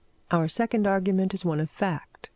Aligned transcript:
Our 0.31 0.47
second 0.47 0.87
argument 0.87 1.35
is 1.35 1.45
one 1.45 1.59
of 1.59 1.69
fact. 1.69 2.29